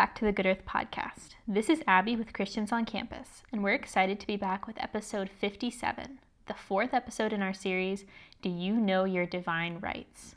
Back 0.00 0.14
to 0.14 0.24
the 0.24 0.32
Good 0.32 0.46
Earth 0.46 0.64
Podcast. 0.66 1.34
This 1.46 1.68
is 1.68 1.82
Abby 1.86 2.16
with 2.16 2.32
Christians 2.32 2.72
on 2.72 2.86
Campus, 2.86 3.42
and 3.52 3.62
we're 3.62 3.74
excited 3.74 4.18
to 4.18 4.26
be 4.26 4.38
back 4.38 4.66
with 4.66 4.82
episode 4.82 5.28
57, 5.28 6.20
the 6.46 6.54
fourth 6.54 6.94
episode 6.94 7.34
in 7.34 7.42
our 7.42 7.52
series, 7.52 8.06
Do 8.40 8.48
You 8.48 8.76
Know 8.76 9.04
Your 9.04 9.26
Divine 9.26 9.78
Rights? 9.78 10.36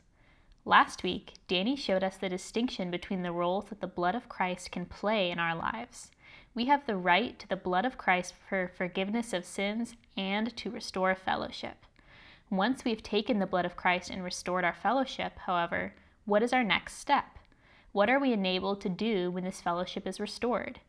Last 0.66 1.02
week, 1.02 1.32
Danny 1.48 1.76
showed 1.76 2.04
us 2.04 2.18
the 2.18 2.28
distinction 2.28 2.90
between 2.90 3.22
the 3.22 3.32
roles 3.32 3.64
that 3.70 3.80
the 3.80 3.86
blood 3.86 4.14
of 4.14 4.28
Christ 4.28 4.70
can 4.70 4.84
play 4.84 5.30
in 5.30 5.38
our 5.38 5.56
lives. 5.56 6.10
We 6.54 6.66
have 6.66 6.84
the 6.84 6.98
right 6.98 7.38
to 7.38 7.48
the 7.48 7.56
blood 7.56 7.86
of 7.86 7.96
Christ 7.96 8.34
for 8.46 8.70
forgiveness 8.76 9.32
of 9.32 9.46
sins 9.46 9.96
and 10.14 10.54
to 10.58 10.70
restore 10.70 11.14
fellowship. 11.14 11.86
Once 12.50 12.84
we've 12.84 13.02
taken 13.02 13.38
the 13.38 13.46
blood 13.46 13.64
of 13.64 13.76
Christ 13.76 14.10
and 14.10 14.22
restored 14.22 14.62
our 14.62 14.74
fellowship, 14.74 15.38
however, 15.46 15.94
what 16.26 16.42
is 16.42 16.52
our 16.52 16.64
next 16.64 16.98
step? 16.98 17.38
What 17.94 18.10
are 18.10 18.18
we 18.18 18.32
enabled 18.32 18.80
to 18.80 18.88
do 18.88 19.30
when 19.30 19.44
this 19.44 19.60
fellowship 19.60 20.04
is 20.04 20.18
restored? 20.18 20.80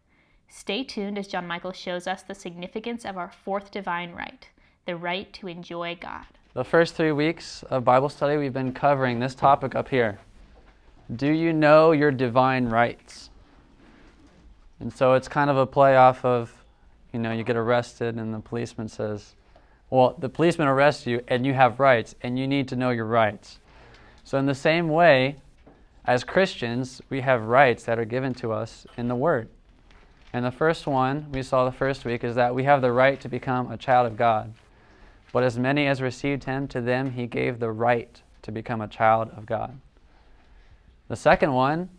Stay 0.49 0.83
tuned 0.83 1.19
as 1.19 1.27
John 1.27 1.45
Michael 1.45 1.71
shows 1.71 2.07
us 2.07 2.23
the 2.23 2.33
significance 2.33 3.05
of 3.05 3.15
our 3.15 3.31
fourth 3.31 3.69
divine 3.69 4.13
right, 4.13 4.49
the 4.87 4.95
right 4.95 5.31
to 5.33 5.47
enjoy 5.47 5.99
God. 6.01 6.25
The 6.55 6.63
first 6.63 6.95
three 6.95 7.11
weeks 7.11 7.61
of 7.69 7.85
Bible 7.85 8.09
study, 8.09 8.37
we've 8.37 8.51
been 8.51 8.73
covering 8.73 9.19
this 9.19 9.35
topic 9.35 9.75
up 9.75 9.89
here. 9.89 10.17
Do 11.15 11.31
you 11.31 11.53
know 11.53 11.91
your 11.91 12.09
divine 12.09 12.70
rights? 12.70 13.29
And 14.79 14.91
so 14.91 15.13
it's 15.13 15.27
kind 15.27 15.51
of 15.51 15.57
a 15.57 15.67
play 15.67 15.95
off 15.95 16.25
of, 16.25 16.51
you 17.13 17.19
know, 17.19 17.31
you 17.31 17.43
get 17.43 17.55
arrested 17.55 18.15
and 18.15 18.34
the 18.34 18.40
policeman 18.40 18.87
says, 18.87 19.35
well, 19.91 20.15
the 20.17 20.27
policeman 20.27 20.67
arrests 20.67 21.05
you 21.05 21.21
and 21.27 21.45
you 21.45 21.53
have 21.53 21.79
rights 21.79 22.15
and 22.23 22.40
you 22.40 22.47
need 22.47 22.67
to 22.69 22.75
know 22.75 22.90
your 22.90 23.05
rights. 23.05 23.59
So, 24.23 24.40
in 24.40 24.47
the 24.47 24.55
same 24.55 24.90
way, 24.90 25.35
as 26.07 26.23
Christians, 26.23 27.01
we 27.09 27.21
have 27.21 27.43
rights 27.43 27.84
that 27.85 27.98
are 27.98 28.05
given 28.05 28.34
to 28.35 28.51
us 28.51 28.85
in 28.95 29.07
the 29.07 29.15
Word. 29.15 29.49
And 30.31 30.45
the 30.45 30.51
first 30.51 30.85
one 30.85 31.31
we 31.31 31.41
saw 31.41 31.65
the 31.65 31.71
first 31.71 32.05
week 32.05 32.23
is 32.23 32.35
that 32.35 32.53
we 32.53 32.65
have 32.65 32.81
the 32.81 32.91
right 32.91 33.20
to 33.21 33.29
become 33.29 33.71
a 33.71 33.77
child 33.77 34.05
of 34.05 34.17
God. 34.17 34.53
But 35.31 35.43
as 35.43 35.57
many 35.57 35.87
as 35.87 36.01
received 36.01 36.43
him, 36.43 36.67
to 36.70 36.81
them 36.81 37.12
he 37.12 37.25
gave 37.25 37.59
the 37.59 37.71
right 37.71 38.21
to 38.43 38.51
become 38.51 38.81
a 38.81 38.87
child 38.87 39.31
of 39.35 39.45
God. 39.45 39.79
The 41.07 41.15
second 41.15 41.53
one 41.53 41.89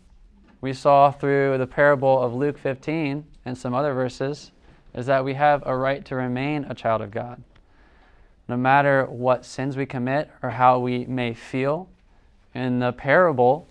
we 0.61 0.73
saw 0.73 1.11
through 1.11 1.57
the 1.57 1.67
parable 1.67 2.21
of 2.21 2.33
Luke 2.33 2.57
15 2.57 3.25
and 3.45 3.57
some 3.57 3.73
other 3.73 3.93
verses 3.93 4.51
is 4.93 5.05
that 5.05 5.25
we 5.25 5.33
have 5.33 5.63
a 5.65 5.75
right 5.75 6.03
to 6.05 6.15
remain 6.15 6.65
a 6.69 6.73
child 6.73 7.01
of 7.01 7.11
God. 7.11 7.41
No 8.47 8.55
matter 8.55 9.05
what 9.05 9.45
sins 9.45 9.75
we 9.75 9.85
commit 9.85 10.31
or 10.41 10.51
how 10.51 10.79
we 10.79 11.05
may 11.05 11.33
feel, 11.33 11.89
in 12.53 12.79
the 12.79 12.93
parable, 12.93 13.67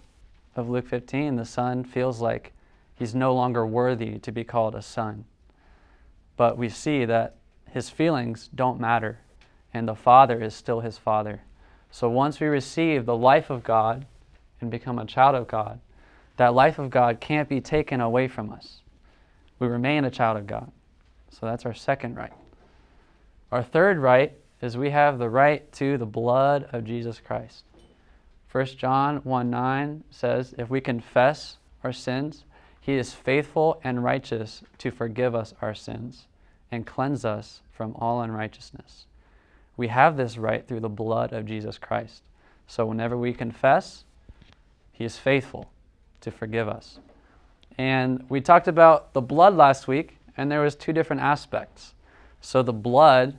of 0.57 0.69
Luke 0.69 0.89
15, 0.89 1.37
the 1.37 1.45
son 1.45 1.85
feels 1.85 2.21
like 2.21 2.53
he's 2.95 3.15
no 3.15 3.35
longer 3.35 3.67
worthy 3.67 4.19
to 4.19 4.33
be 4.33 4.45
called 4.45 4.75
a 4.75 4.83
son. 4.83 5.25
But 6.37 6.59
we 6.59 6.69
see 6.69 7.05
that 7.05 7.37
his 7.71 7.91
feelings 7.91 8.49
don't 8.55 8.81
matter, 8.81 9.21
and 9.73 9.87
the 9.87 9.95
Father 9.95 10.43
is 10.43 10.55
still 10.55 10.81
his 10.81 10.99
Father. 10.99 11.43
So 11.91 12.09
once 12.09 12.41
we 12.41 12.47
receive 12.47 13.07
the 13.07 13.17
life 13.17 13.51
of 13.51 13.63
God 13.63 14.07
and 14.61 14.71
become 14.71 14.99
a 14.99 15.07
child 15.07 15.35
of 15.35 15.47
God, 15.47 15.81
that 16.37 16.55
life 16.55 16.79
of 16.79 16.91
God 16.91 17.21
can't 17.21 17.49
be 17.49 17.61
taken 17.61 18.01
away 18.01 18.29
from 18.29 18.53
us. 18.53 18.83
We 19.59 19.69
remain 19.69 20.05
a 20.05 20.11
child 20.11 20.37
of 20.37 20.47
God. 20.47 20.71
So 21.31 21.47
that's 21.47 21.65
our 21.65 21.75
second 21.75 22.17
right. 22.17 22.33
Our 23.51 23.63
third 23.63 23.99
right 23.99 24.33
is 24.61 24.77
we 24.77 24.91
have 24.91 25.19
the 25.19 25.29
right 25.29 25.71
to 25.73 25.99
the 25.99 26.07
blood 26.07 26.69
of 26.73 26.85
Jesus 26.85 27.21
Christ. 27.25 27.65
1 28.57 28.65
John 28.79 29.17
1 29.17 29.51
9 29.51 30.05
says, 30.11 30.55
If 30.57 30.71
we 30.71 30.81
confess 30.81 31.59
our 31.85 31.93
sins, 31.93 32.47
he 32.81 32.95
is 32.95 33.13
faithful 33.13 33.79
and 33.85 34.03
righteous 34.03 34.63
to 34.79 34.91
forgive 34.91 35.35
us 35.35 35.53
our 35.61 35.75
sins 35.75 36.27
and 36.73 36.87
cleanse 36.87 37.27
us 37.27 37.61
from 37.71 37.95
all 37.97 38.23
unrighteousness. 38.23 39.05
We 39.77 39.89
have 39.89 40.17
this 40.17 40.39
right 40.39 40.67
through 40.67 40.81
the 40.81 40.89
blood 40.89 41.35
of 41.35 41.45
Jesus 41.45 41.77
Christ. 41.77 42.23
So 42.67 42.87
whenever 42.87 43.15
we 43.15 43.35
confess, 43.35 44.05
he 44.91 45.05
is 45.05 45.19
faithful 45.19 45.69
to 46.23 46.31
forgive 46.31 46.67
us. 46.67 46.99
And 47.77 48.25
we 48.31 48.41
talked 48.41 48.69
about 48.69 49.13
the 49.13 49.21
blood 49.21 49.55
last 49.55 49.87
week, 49.87 50.17
and 50.35 50.51
there 50.51 50.63
was 50.63 50.75
two 50.75 50.95
different 50.95 51.21
aspects. 51.21 51.93
So 52.41 52.63
the 52.63 52.73
blood 52.73 53.37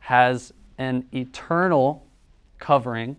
has 0.00 0.52
an 0.76 1.06
eternal 1.14 2.04
covering. 2.58 3.16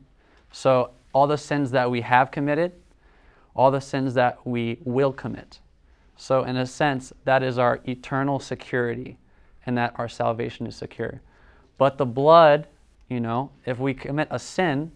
So 0.51 0.91
all 1.13 1.27
the 1.27 1.37
sins 1.37 1.71
that 1.71 1.89
we 1.89 2.01
have 2.01 2.31
committed, 2.31 2.73
all 3.55 3.71
the 3.71 3.81
sins 3.81 4.13
that 4.13 4.45
we 4.45 4.77
will 4.83 5.11
commit. 5.11 5.59
So, 6.15 6.43
in 6.43 6.55
a 6.57 6.65
sense, 6.65 7.11
that 7.25 7.41
is 7.41 7.57
our 7.57 7.79
eternal 7.87 8.39
security 8.39 9.17
and 9.65 9.77
that 9.77 9.93
our 9.97 10.07
salvation 10.07 10.67
is 10.67 10.75
secure. 10.75 11.21
But 11.77 11.97
the 11.97 12.05
blood, 12.05 12.67
you 13.09 13.19
know, 13.19 13.51
if 13.65 13.79
we 13.79 13.93
commit 13.93 14.27
a 14.29 14.39
sin, 14.39 14.91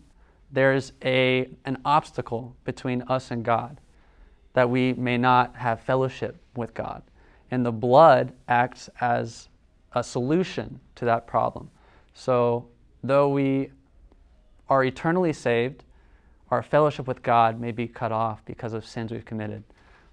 there's 0.51 0.93
a, 1.03 1.49
an 1.65 1.79
obstacle 1.83 2.55
between 2.63 3.01
us 3.03 3.31
and 3.31 3.43
God 3.43 3.79
that 4.53 4.69
we 4.69 4.93
may 4.93 5.17
not 5.17 5.55
have 5.55 5.81
fellowship 5.81 6.37
with 6.55 6.73
God. 6.73 7.01
And 7.51 7.65
the 7.65 7.71
blood 7.71 8.31
acts 8.47 8.89
as 9.01 9.49
a 9.93 10.03
solution 10.03 10.79
to 10.95 11.05
that 11.05 11.27
problem. 11.27 11.69
So, 12.13 12.67
though 13.03 13.29
we 13.29 13.71
are 14.69 14.83
eternally 14.83 15.33
saved, 15.33 15.83
our 16.55 16.63
fellowship 16.63 17.05
with 17.05 17.21
God 17.21 17.59
may 17.59 17.73
be 17.73 17.85
cut 17.85 18.13
off 18.13 18.43
because 18.45 18.71
of 18.71 18.85
sins 18.85 19.11
we've 19.11 19.25
committed. 19.25 19.61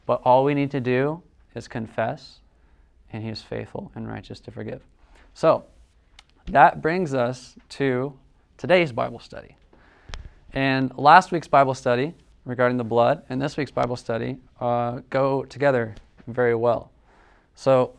But 0.07 0.21
all 0.25 0.43
we 0.43 0.55
need 0.55 0.73
to 0.73 0.81
do 0.81 1.23
is 1.55 1.69
confess, 1.69 2.41
and 3.13 3.23
He 3.23 3.29
is 3.29 3.41
faithful 3.41 3.93
and 3.95 4.09
righteous 4.09 4.41
to 4.41 4.51
forgive. 4.51 4.83
So, 5.35 5.65
that 6.47 6.83
brings 6.83 7.15
us 7.15 7.55
to 7.71 8.19
today's 8.59 8.91
Bible 8.91 9.21
study. 9.21 9.57
And 10.53 10.93
last 10.99 11.31
week's 11.31 11.47
Bible 11.47 11.75
study 11.75 12.13
regarding 12.45 12.77
the 12.77 12.85
blood 12.85 13.23
and 13.29 13.41
this 13.41 13.57
week's 13.57 13.71
Bible 13.71 13.95
study 13.95 14.39
uh, 14.61 15.01
go 15.11 15.45
together 15.45 15.95
very 16.27 16.57
well. 16.57 16.91
So, 17.55 17.95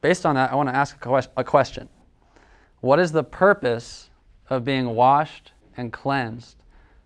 based 0.00 0.24
on 0.24 0.36
that, 0.36 0.50
I 0.50 0.54
want 0.54 0.70
to 0.70 0.74
ask 0.74 0.96
a 1.36 1.44
question 1.44 1.90
What 2.80 2.98
is 2.98 3.12
the 3.12 3.22
purpose 3.22 4.08
of 4.48 4.64
being 4.64 4.94
washed 4.94 5.52
and 5.76 5.92
cleansed 5.92 6.56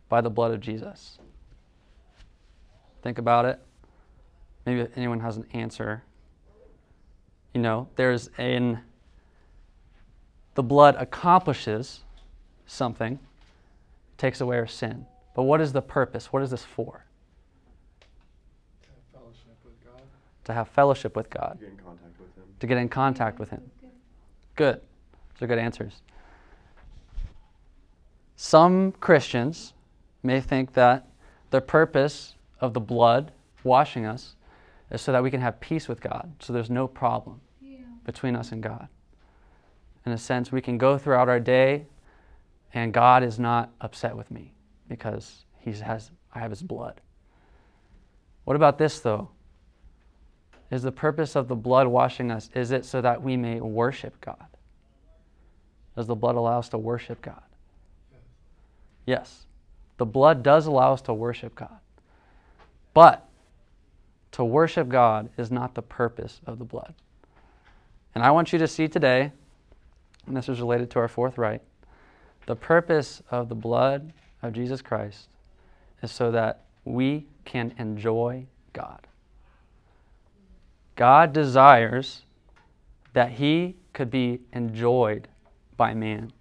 by 0.09 0.21
the 0.21 0.31
blood 0.31 0.53
of 0.53 0.61
Jesus? 0.61 1.19
Think 3.03 3.19
about 3.19 3.45
it. 3.45 3.61
Maybe 4.65 4.89
anyone 4.97 5.21
has 5.21 5.37
an 5.37 5.47
answer. 5.53 6.03
You 7.55 7.61
know, 7.61 7.89
there's 7.97 8.29
an 8.39 8.81
the 10.57 10.63
blood 10.63 10.97
accomplishes 10.99 12.01
something, 12.67 13.19
takes 14.17 14.41
away 14.41 14.57
our 14.57 14.67
sin. 14.67 15.07
But 15.35 15.43
what 15.43 15.61
is 15.61 15.73
the 15.73 15.83
purpose? 15.83 16.33
What 16.33 16.43
is 16.43 16.51
this 16.51 16.65
for? 16.65 17.05
To 18.83 18.89
have 18.89 19.05
fellowship 19.13 19.59
with 19.65 19.85
God. 19.85 20.03
To 20.45 20.53
have 20.55 20.69
fellowship 20.69 21.17
with 21.17 21.31
God. 21.31 21.59
To 21.61 21.67
get 21.67 21.69
in 21.69 21.79
contact 21.79 22.19
with 22.19 22.35
Him. 22.35 22.45
To 22.59 22.67
get 22.67 22.79
in 22.79 22.89
contact 22.89 23.39
with 23.39 23.51
Him. 23.51 23.71
Good. 24.57 24.81
Those 25.35 25.43
are 25.43 25.47
good 25.47 25.59
answers. 25.59 26.01
Some 28.37 28.93
Christians 28.93 29.75
may 30.27 30.41
think 30.41 30.75
that 30.75 31.09
the 31.51 31.61
purpose 31.61 32.35
of 32.61 32.75
the 32.75 32.81
blood 32.81 33.33
washing 33.65 34.05
us 34.05 34.37
is 34.91 35.01
so 35.01 35.13
that 35.13 35.23
we 35.23 35.31
can 35.31 35.41
have 35.41 35.61
peace 35.61 35.89
with 35.89 36.01
God, 36.01 36.33
so 36.41 36.53
there's 36.53 36.71
no 36.71 36.87
problem 36.87 37.41
yeah. 37.63 37.79
between 38.05 38.37
us 38.37 38.53
and 38.53 38.63
God. 38.63 38.89
In 40.05 40.13
a 40.13 40.19
sense, 40.19 40.53
we 40.53 40.61
can 40.61 40.79
go 40.79 40.99
throughout 40.99 41.29
our 41.29 41.41
day 41.41 41.87
and 42.75 42.93
God 42.93 43.23
is 43.23 43.39
not 43.39 43.71
upset 43.81 44.17
with 44.17 44.31
me 44.31 44.53
because 44.89 45.45
he 45.59 45.73
has, 45.73 46.11
I 46.35 46.41
have 46.41 46.51
his 46.51 46.63
blood. 46.63 47.01
What 48.45 48.55
about 48.55 48.79
this, 48.79 49.01
though? 49.01 49.31
Is 50.71 50.83
the 50.83 50.93
purpose 50.93 51.37
of 51.37 51.49
the 51.49 51.57
blood 51.57 51.87
washing 51.87 52.31
us, 52.31 52.51
is 52.55 52.71
it 52.71 52.85
so 52.85 53.01
that 53.01 53.23
we 53.23 53.37
may 53.37 53.61
worship 53.61 54.21
God? 54.21 54.47
Does 55.97 56.07
the 56.07 56.15
blood 56.15 56.35
allow 56.35 56.59
us 56.59 56.69
to 56.71 56.79
worship 56.79 57.23
God? 57.23 57.43
Yes. 59.07 59.47
The 59.99 60.07
blood 60.07 60.43
does 60.43 60.67
allow 60.67 60.93
us 60.93 61.03
to 61.03 61.15
worship 61.15 61.55
God. 61.55 61.79
But 62.95 63.27
to 64.33 64.45
worship 64.45 64.89
God 64.89 65.31
is 65.37 65.51
not 65.51 65.75
the 65.75 65.83
purpose 65.83 66.41
of 66.47 66.59
the 66.59 66.65
blood. 66.65 66.95
And 68.15 68.25
I 68.25 68.31
want 68.31 68.53
you 68.53 68.59
to 68.59 68.69
see 68.69 68.89
today, 68.89 69.33
and 70.27 70.37
this 70.37 70.49
is 70.49 70.61
related 70.61 70.91
to 70.91 70.99
our 70.99 71.09
fourth 71.09 71.39
right, 71.39 71.63
the 72.47 72.57
purpose 72.57 73.23
of 73.31 73.49
the 73.49 73.55
blood 73.55 74.13
of 74.43 74.53
Jesus 74.53 74.81
Christ 74.81 75.29
is 76.03 76.13
so 76.13 76.31
that 76.31 76.63
we 76.85 77.27
can 77.45 77.75
enjoy 77.79 78.47
God. 78.73 79.07
God 80.95 81.33
desires 81.33 82.23
that 83.13 83.33
He 83.33 83.77
could 83.93 84.11
be 84.11 84.41
enjoyed 84.53 85.29
by 85.77 85.95
man. 85.95 86.33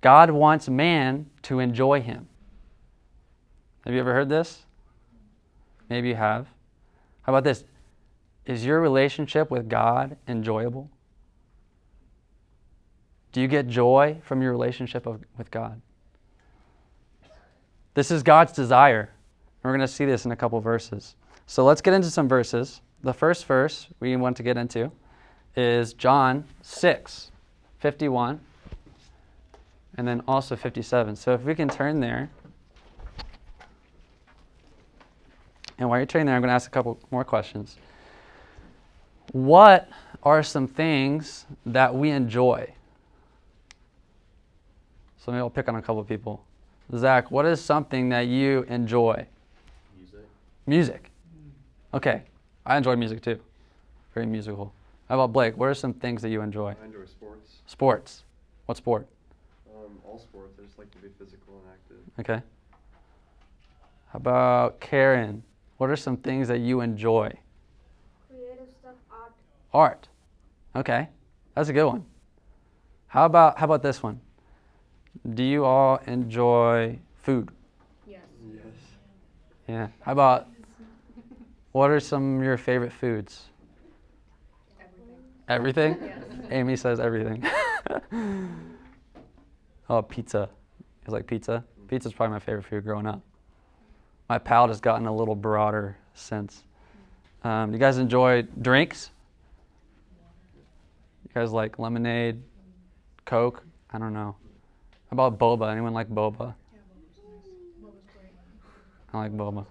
God 0.00 0.30
wants 0.30 0.68
man 0.68 1.26
to 1.42 1.58
enjoy 1.58 2.00
him. 2.00 2.28
Have 3.84 3.94
you 3.94 4.00
ever 4.00 4.12
heard 4.12 4.28
this? 4.28 4.64
Maybe 5.88 6.08
you 6.08 6.14
have. 6.14 6.46
How 7.22 7.32
about 7.32 7.44
this? 7.44 7.64
Is 8.46 8.64
your 8.64 8.80
relationship 8.80 9.50
with 9.50 9.68
God 9.68 10.16
enjoyable? 10.26 10.90
Do 13.32 13.40
you 13.40 13.48
get 13.48 13.66
joy 13.66 14.20
from 14.22 14.40
your 14.40 14.50
relationship 14.50 15.06
of, 15.06 15.22
with 15.36 15.50
God? 15.50 15.80
This 17.94 18.10
is 18.10 18.22
God's 18.22 18.52
desire. 18.52 19.00
And 19.00 19.64
We're 19.64 19.76
going 19.76 19.80
to 19.80 19.92
see 19.92 20.04
this 20.04 20.24
in 20.24 20.32
a 20.32 20.36
couple 20.36 20.60
verses. 20.60 21.16
So 21.46 21.64
let's 21.64 21.80
get 21.80 21.94
into 21.94 22.10
some 22.10 22.28
verses. 22.28 22.80
The 23.02 23.12
first 23.12 23.44
verse 23.46 23.88
we 24.00 24.16
want 24.16 24.36
to 24.38 24.42
get 24.42 24.56
into 24.56 24.90
is 25.56 25.92
John 25.92 26.44
6, 26.62 27.30
51, 27.78 28.40
and 29.98 30.06
then 30.06 30.22
also 30.28 30.56
57. 30.56 31.16
So 31.16 31.34
if 31.34 31.42
we 31.42 31.54
can 31.54 31.68
turn 31.68 32.00
there. 32.00 32.30
And 35.76 35.88
while 35.88 35.98
you're 35.98 36.06
turning 36.06 36.26
there, 36.26 36.36
I'm 36.36 36.40
going 36.40 36.48
to 36.48 36.54
ask 36.54 36.68
a 36.68 36.70
couple 36.70 36.98
more 37.10 37.24
questions. 37.24 37.76
What 39.32 39.88
are 40.22 40.42
some 40.42 40.68
things 40.68 41.46
that 41.66 41.94
we 41.94 42.10
enjoy? 42.10 42.72
So 45.18 45.32
maybe 45.32 45.40
I'll 45.40 45.50
pick 45.50 45.68
on 45.68 45.74
a 45.74 45.82
couple 45.82 46.00
of 46.00 46.08
people. 46.08 46.44
Zach, 46.96 47.30
what 47.30 47.44
is 47.44 47.60
something 47.60 48.08
that 48.08 48.28
you 48.28 48.64
enjoy? 48.68 49.26
Music. 49.98 50.20
Music. 50.66 51.10
Okay, 51.92 52.22
I 52.64 52.76
enjoy 52.76 52.96
music 52.96 53.20
too. 53.20 53.38
Very 54.14 54.26
musical. 54.26 54.72
How 55.08 55.16
about 55.16 55.32
Blake? 55.32 55.56
What 55.56 55.68
are 55.68 55.74
some 55.74 55.92
things 55.92 56.22
that 56.22 56.30
you 56.30 56.40
enjoy? 56.40 56.74
I 56.80 56.84
enjoy 56.84 57.04
sports. 57.04 57.56
Sports. 57.66 58.22
What 58.66 58.78
sport? 58.78 59.08
Um, 59.88 59.98
all 60.04 60.18
sports. 60.18 60.58
I 60.60 60.64
just 60.64 60.78
like 60.78 60.90
to 60.90 60.98
be 60.98 61.08
physical 61.18 61.62
and 61.62 61.72
active. 61.72 61.96
Okay. 62.20 62.42
How 64.12 64.16
about 64.16 64.80
Karen? 64.80 65.42
What 65.78 65.90
are 65.90 65.96
some 65.96 66.16
things 66.16 66.48
that 66.48 66.58
you 66.58 66.80
enjoy? 66.80 67.32
Creative 68.28 68.68
stuff, 68.80 68.94
art. 69.10 69.32
Art. 69.72 70.08
Okay, 70.76 71.08
that's 71.54 71.68
a 71.68 71.72
good 71.72 71.86
one. 71.86 72.04
How 73.06 73.24
about 73.24 73.58
how 73.58 73.64
about 73.64 73.82
this 73.82 74.02
one? 74.02 74.20
Do 75.34 75.42
you 75.42 75.64
all 75.64 76.00
enjoy 76.06 76.98
food? 77.16 77.50
Yes. 78.06 78.20
Yes. 78.54 78.64
Yeah. 79.66 79.88
How 80.00 80.12
about 80.12 80.48
what 81.72 81.90
are 81.90 82.00
some 82.00 82.38
of 82.38 82.44
your 82.44 82.58
favorite 82.58 82.92
foods? 82.92 83.46
Everything. 85.48 85.96
Everything? 85.96 85.98
Yes. 86.02 86.50
Amy 86.50 86.76
says 86.76 87.00
everything. 87.00 87.44
oh, 89.88 90.02
pizza. 90.02 90.48
You 91.06 91.12
like 91.12 91.26
pizza? 91.26 91.64
Pizza's 91.88 92.12
probably 92.12 92.34
my 92.34 92.38
favorite 92.38 92.64
food 92.64 92.84
growing 92.84 93.06
up. 93.06 93.22
My 94.28 94.38
palate 94.38 94.70
has 94.70 94.80
gotten 94.80 95.06
a 95.06 95.14
little 95.14 95.34
broader 95.34 95.96
since. 96.14 96.62
Um, 97.44 97.72
you 97.72 97.78
guys 97.78 97.98
enjoy 97.98 98.42
drinks? 98.60 99.10
You 101.24 101.30
guys 101.34 101.50
like 101.50 101.78
lemonade, 101.78 102.42
Coke? 103.24 103.62
I 103.90 103.98
don't 103.98 104.12
know. 104.12 104.36
How 105.10 105.14
about 105.14 105.38
boba? 105.38 105.72
Anyone 105.72 105.94
like 105.94 106.10
boba? 106.10 106.54
I 109.14 109.18
like 109.18 109.32
boba. 109.32 109.64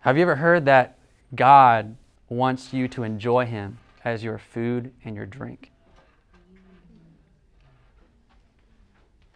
Have 0.00 0.16
you 0.16 0.22
ever 0.22 0.36
heard 0.36 0.64
that 0.64 0.98
God 1.34 1.96
wants 2.30 2.72
you 2.72 2.88
to 2.88 3.02
enjoy 3.02 3.44
Him 3.44 3.78
as 4.04 4.24
your 4.24 4.38
food 4.38 4.92
and 5.04 5.14
your 5.14 5.26
drink? 5.26 5.70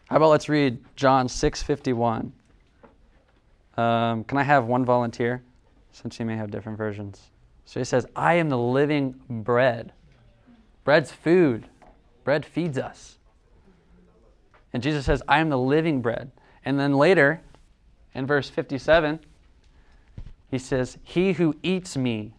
How 0.09 0.17
about 0.17 0.29
let's 0.29 0.49
read 0.49 0.83
John 0.95 1.27
6:51. 1.27 2.31
Um, 3.77 4.23
can 4.23 4.37
I 4.37 4.43
have 4.43 4.65
one 4.65 4.83
volunteer, 4.83 5.43
since 5.91 6.19
you 6.19 6.25
may 6.25 6.35
have 6.35 6.51
different 6.51 6.77
versions? 6.77 7.29
So 7.65 7.79
he 7.79 7.83
says, 7.83 8.07
"I 8.15 8.33
am 8.33 8.49
the 8.49 8.57
living 8.57 9.21
bread. 9.29 9.93
Bread's 10.83 11.11
food. 11.11 11.67
Bread 12.23 12.43
feeds 12.43 12.77
us." 12.77 13.19
And 14.73 14.81
Jesus 14.81 15.05
says, 15.05 15.21
"I 15.27 15.39
am 15.39 15.49
the 15.49 15.57
living 15.57 16.01
bread." 16.01 16.31
And 16.65 16.79
then 16.79 16.93
later, 16.93 17.41
in 18.13 18.25
verse 18.25 18.49
57, 18.49 19.19
he 20.49 20.57
says, 20.57 20.97
He 21.03 21.33
who 21.33 21.55
eats 21.61 21.95
me 21.95 22.33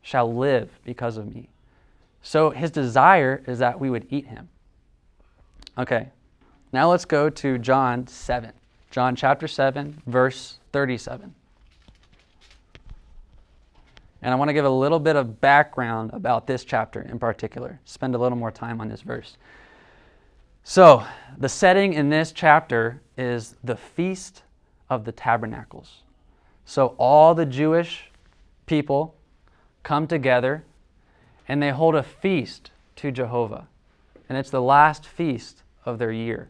shall 0.00 0.32
live 0.32 0.78
because 0.84 1.16
of 1.16 1.34
me. 1.34 1.48
So 2.22 2.50
his 2.50 2.70
desire 2.70 3.42
is 3.46 3.58
that 3.58 3.80
we 3.80 3.90
would 3.90 4.06
eat 4.10 4.26
him. 4.26 4.48
Okay, 5.76 6.10
now 6.72 6.90
let's 6.90 7.04
go 7.04 7.30
to 7.30 7.58
John 7.58 8.06
7. 8.06 8.52
John 8.90 9.16
chapter 9.16 9.46
7, 9.46 10.02
verse 10.06 10.58
37. 10.72 11.34
And 14.22 14.32
I 14.32 14.36
want 14.36 14.48
to 14.48 14.54
give 14.54 14.64
a 14.64 14.70
little 14.70 14.98
bit 14.98 15.16
of 15.16 15.40
background 15.40 16.10
about 16.12 16.46
this 16.46 16.64
chapter 16.64 17.02
in 17.02 17.18
particular, 17.18 17.78
spend 17.84 18.14
a 18.14 18.18
little 18.18 18.38
more 18.38 18.50
time 18.50 18.80
on 18.80 18.88
this 18.88 19.02
verse. 19.02 19.36
So, 20.64 21.04
the 21.38 21.48
setting 21.48 21.92
in 21.92 22.08
this 22.08 22.32
chapter 22.32 23.00
is 23.16 23.54
the 23.62 23.76
Feast 23.76 24.42
of 24.90 25.04
the 25.04 25.12
Tabernacles. 25.12 26.02
So, 26.64 26.96
all 26.98 27.34
the 27.34 27.46
Jewish 27.46 28.10
people 28.66 29.14
come 29.84 30.08
together 30.08 30.64
and 31.46 31.62
they 31.62 31.70
hold 31.70 31.94
a 31.94 32.02
feast 32.02 32.72
to 32.96 33.12
Jehovah. 33.12 33.68
And 34.28 34.36
it's 34.36 34.50
the 34.50 34.60
last 34.60 35.06
feast 35.06 35.62
of 35.84 35.98
their 35.98 36.10
year. 36.10 36.48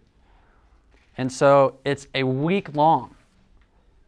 And 1.16 1.32
so, 1.32 1.78
it's 1.84 2.08
a 2.14 2.24
week 2.24 2.74
long. 2.74 3.14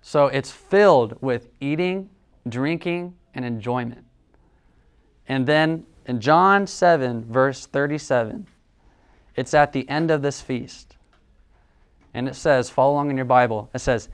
So, 0.02 0.26
it's 0.26 0.50
filled 0.50 1.20
with 1.22 1.49
eating, 1.60 2.10
drinking, 2.49 3.14
and 3.34 3.44
enjoyment. 3.44 4.05
And 5.28 5.46
then 5.46 5.84
in 6.06 6.20
John 6.20 6.66
7, 6.66 7.25
verse 7.25 7.66
37, 7.66 8.46
it's 9.37 9.55
at 9.55 9.72
the 9.72 9.88
end 9.88 10.10
of 10.10 10.22
this 10.22 10.40
feast. 10.40 10.96
And 12.14 12.26
it 12.26 12.34
says, 12.34 12.70
follow 12.70 12.94
along 12.94 13.10
in 13.10 13.17
your 13.17 13.27
Bible, 13.27 13.70
it 13.74 13.81
says, 13.81 14.08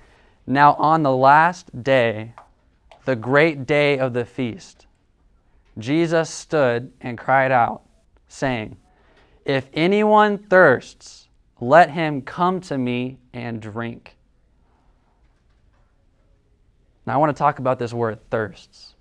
Now 0.47 0.75
on 0.75 1.03
the 1.03 1.15
last 1.15 1.83
day, 1.83 2.35
the 3.05 3.17
great 3.17 3.67
day 3.67 3.99
of 3.99 4.13
the 4.13 4.25
feast, 4.25 4.87
Jesus 5.79 6.31
stood 6.31 6.93
and 7.01 7.17
cried 7.17 7.53
out, 7.53 7.83
saying, 8.29 8.77
If 9.45 9.69
anyone 9.73 10.39
thirsts, 10.39 11.24
let 11.69 11.91
him 11.91 12.23
come 12.23 12.61
to 12.63 12.77
me 12.77 13.19
and 13.33 13.61
drink. 13.61 14.17
Now 17.07 17.15
I 17.15 17.17
want 17.17 17.35
to 17.35 17.39
talk 17.39 17.59
about 17.59 17.79
this 17.79 17.93
word 17.93 18.19
thirsts. 18.31 18.95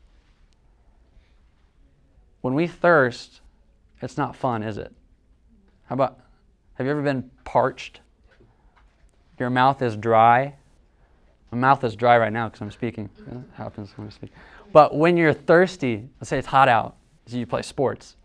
When 2.41 2.53
we 2.53 2.67
thirst, 2.67 3.41
it's 4.01 4.17
not 4.17 4.35
fun, 4.35 4.63
is 4.63 4.77
it? 4.77 4.93
How 5.85 5.93
about, 5.93 6.19
have 6.75 6.85
you 6.85 6.91
ever 6.91 7.01
been 7.01 7.29
parched? 7.45 8.01
Your 9.39 9.49
mouth 9.49 9.81
is 9.81 9.95
dry. 9.95 10.55
My 11.51 11.57
mouth 11.57 11.83
is 11.83 11.95
dry 11.95 12.17
right 12.17 12.33
now 12.33 12.49
because 12.49 12.61
I'm 12.61 12.71
speaking. 12.71 13.09
Happens 13.53 13.91
when 13.95 14.07
I 14.07 14.09
speak. 14.09 14.31
But 14.71 14.95
when 14.95 15.17
you're 15.17 15.33
thirsty, 15.33 16.09
let's 16.19 16.29
say 16.29 16.37
it's 16.37 16.47
hot 16.47 16.67
out, 16.67 16.97
so 17.27 17.37
you 17.37 17.45
play 17.45 17.61
sports. 17.61 18.15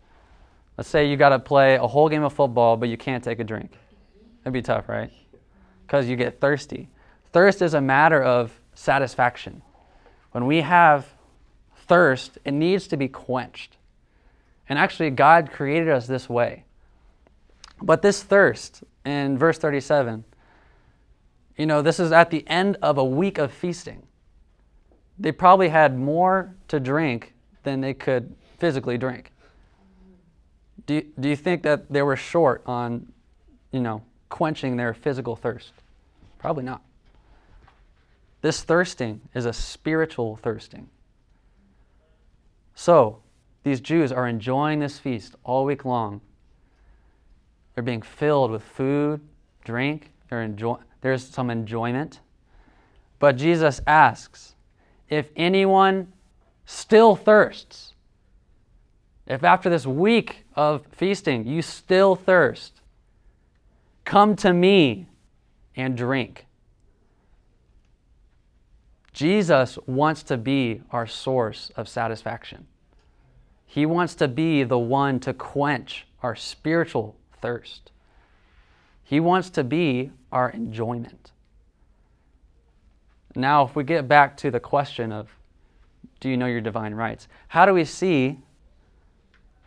Let's 0.77 0.89
say 0.89 1.09
you 1.09 1.15
got 1.15 1.29
to 1.29 1.39
play 1.39 1.75
a 1.75 1.87
whole 1.87 2.09
game 2.09 2.23
of 2.23 2.33
football, 2.33 2.75
but 2.75 2.89
you 2.89 2.97
can't 2.97 3.23
take 3.23 3.39
a 3.39 3.43
drink. 3.43 3.71
That'd 4.43 4.53
be 4.53 4.61
tough, 4.61 4.87
right? 4.87 5.11
Because 5.85 6.07
you 6.07 6.15
get 6.15 6.39
thirsty. 6.39 6.89
Thirst 7.31 7.61
is 7.61 7.73
a 7.73 7.81
matter 7.81 8.21
of 8.21 8.59
satisfaction. 8.73 9.61
When 10.31 10.45
we 10.45 10.61
have 10.61 11.07
thirst, 11.87 12.37
it 12.45 12.51
needs 12.51 12.87
to 12.87 12.97
be 12.97 13.07
quenched. 13.07 13.77
And 14.67 14.77
actually, 14.77 15.09
God 15.09 15.51
created 15.51 15.89
us 15.89 16.07
this 16.07 16.29
way. 16.29 16.63
But 17.81 18.01
this 18.01 18.21
thirst 18.21 18.83
in 19.05 19.37
verse 19.37 19.57
37, 19.57 20.23
you 21.57 21.65
know, 21.65 21.81
this 21.81 21.99
is 21.99 22.11
at 22.11 22.29
the 22.29 22.47
end 22.47 22.77
of 22.81 22.97
a 22.97 23.03
week 23.03 23.37
of 23.37 23.51
feasting. 23.51 24.03
They 25.17 25.31
probably 25.31 25.69
had 25.69 25.97
more 25.97 26.55
to 26.69 26.79
drink 26.79 27.33
than 27.63 27.81
they 27.81 27.93
could 27.93 28.35
physically 28.57 28.97
drink. 28.97 29.31
Do 30.85 30.95
you, 30.95 31.05
do 31.19 31.29
you 31.29 31.35
think 31.35 31.63
that 31.63 31.91
they 31.91 32.01
were 32.01 32.15
short 32.15 32.63
on, 32.65 33.11
you 33.71 33.81
know, 33.81 34.03
quenching 34.29 34.77
their 34.77 34.93
physical 34.93 35.35
thirst? 35.35 35.73
Probably 36.37 36.63
not. 36.63 36.81
This 38.41 38.63
thirsting 38.63 39.21
is 39.33 39.45
a 39.45 39.53
spiritual 39.53 40.37
thirsting. 40.37 40.89
So, 42.73 43.21
these 43.63 43.81
Jews 43.81 44.11
are 44.11 44.27
enjoying 44.27 44.79
this 44.79 44.97
feast 44.97 45.35
all 45.43 45.65
week 45.65 45.83
long. 45.83 46.21
They're 47.73 47.83
being 47.83 48.01
filled 48.01 48.51
with 48.51 48.63
food, 48.63 49.21
drink, 49.65 50.11
enjoy- 50.31 50.79
there's 51.01 51.27
some 51.27 51.49
enjoyment. 51.49 52.21
But 53.19 53.35
Jesus 53.35 53.81
asks, 53.85 54.55
if 55.09 55.29
anyone 55.35 56.13
still 56.65 57.15
thirsts, 57.15 57.93
if 59.27 59.43
after 59.43 59.69
this 59.69 59.85
week 59.85 60.45
of 60.55 60.85
feasting 60.91 61.45
you 61.45 61.61
still 61.61 62.15
thirst, 62.15 62.78
come 64.09 64.35
to 64.35 64.51
me 64.51 65.05
and 65.75 65.95
drink. 65.95 66.47
Jesus 69.13 69.77
wants 69.85 70.23
to 70.23 70.35
be 70.35 70.81
our 70.89 71.05
source 71.05 71.69
of 71.75 71.87
satisfaction. 71.87 72.65
He 73.67 73.85
wants 73.85 74.15
to 74.15 74.27
be 74.27 74.63
the 74.63 74.79
one 74.79 75.19
to 75.19 75.31
quench 75.31 76.07
our 76.23 76.35
spiritual 76.35 77.17
thirst. 77.39 77.91
He 79.03 79.19
wants 79.19 79.51
to 79.51 79.63
be 79.63 80.09
our 80.31 80.49
enjoyment. 80.49 81.31
Now, 83.35 83.63
if 83.63 83.75
we 83.75 83.83
get 83.83 84.07
back 84.07 84.35
to 84.37 84.49
the 84.49 84.59
question 84.59 85.11
of 85.11 85.29
do 86.19 86.29
you 86.29 86.35
know 86.35 86.47
your 86.47 86.61
divine 86.61 86.95
rights? 86.95 87.27
How 87.47 87.67
do 87.67 87.75
we 87.75 87.85
see, 87.85 88.39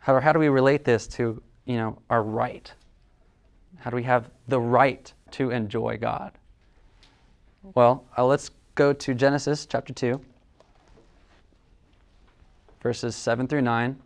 how, 0.00 0.18
how 0.18 0.32
do 0.32 0.40
we 0.40 0.48
relate 0.48 0.84
this 0.84 1.06
to, 1.18 1.40
you 1.64 1.76
know, 1.76 1.96
our 2.10 2.24
right? 2.24 2.72
How 3.82 3.90
do 3.90 3.96
we 3.96 4.04
have 4.04 4.30
the 4.46 4.60
right 4.60 5.12
to 5.32 5.50
enjoy 5.50 5.96
God? 5.96 6.30
Well, 7.74 8.04
uh, 8.16 8.24
let's 8.24 8.52
go 8.76 8.92
to 8.92 9.12
Genesis 9.12 9.66
chapter 9.66 9.92
2, 9.92 10.20
verses 12.80 13.16
7 13.16 13.48
through 13.48 13.62
9. 13.62 14.00